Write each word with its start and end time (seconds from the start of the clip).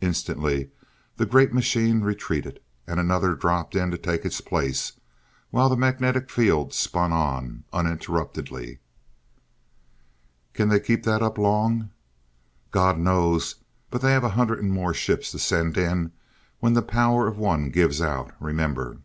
Instantly 0.00 0.70
the 1.16 1.24
great 1.24 1.54
machine 1.54 2.00
retreated, 2.00 2.58
and 2.88 2.98
another 2.98 3.36
dropped 3.36 3.76
in 3.76 3.88
to 3.92 3.96
take 3.96 4.24
its 4.24 4.40
place 4.40 4.94
while 5.50 5.68
the 5.68 5.76
magnetic 5.76 6.28
field 6.28 6.74
spun 6.74 7.12
on, 7.12 7.62
uninterruptedly. 7.72 8.80
"Can 10.54 10.70
they 10.70 10.80
keep 10.80 11.04
that 11.04 11.22
up 11.22 11.38
long?" 11.38 11.90
"God 12.72 12.98
knows 12.98 13.54
but 13.88 14.00
they 14.00 14.10
have 14.10 14.24
a 14.24 14.30
hundred 14.30 14.58
and 14.58 14.72
more 14.72 14.92
ships 14.92 15.30
to 15.30 15.38
send 15.38 15.78
in 15.78 16.10
when 16.58 16.72
the 16.72 16.82
power 16.82 17.28
of 17.28 17.38
one 17.38 17.70
gives 17.70 18.00
out, 18.02 18.32
remember." 18.40 18.96